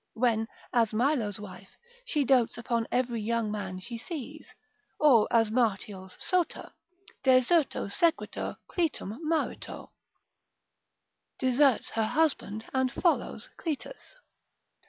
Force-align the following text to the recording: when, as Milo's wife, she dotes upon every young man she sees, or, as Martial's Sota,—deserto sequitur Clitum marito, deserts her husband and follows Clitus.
when, 0.15 0.47
as 0.73 0.93
Milo's 0.95 1.39
wife, 1.39 1.77
she 2.05 2.25
dotes 2.25 2.57
upon 2.57 2.87
every 2.91 3.21
young 3.21 3.51
man 3.51 3.79
she 3.79 3.99
sees, 3.99 4.55
or, 4.99 5.27
as 5.29 5.51
Martial's 5.51 6.17
Sota,—deserto 6.19 7.87
sequitur 7.87 8.57
Clitum 8.67 9.19
marito, 9.21 9.91
deserts 11.37 11.91
her 11.91 12.07
husband 12.07 12.65
and 12.73 12.91
follows 12.91 13.51
Clitus. 13.59 14.15